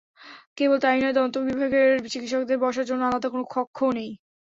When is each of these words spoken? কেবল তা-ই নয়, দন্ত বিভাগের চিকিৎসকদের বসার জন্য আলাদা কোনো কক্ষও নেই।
কেবল 0.57 0.77
তা-ই 0.79 0.99
নয়, 1.01 1.15
দন্ত 1.17 1.35
বিভাগের 1.47 1.89
চিকিৎসকদের 2.05 2.57
বসার 2.63 2.85
জন্য 2.89 3.01
আলাদা 3.05 3.27
কোনো 3.29 3.45
কক্ষও 3.53 3.91
নেই। 3.97 4.11